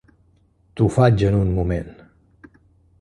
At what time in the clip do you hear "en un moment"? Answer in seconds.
1.29-1.93